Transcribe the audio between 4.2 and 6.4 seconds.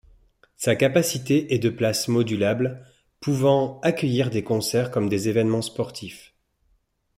des concerts comme des évènements sportifs.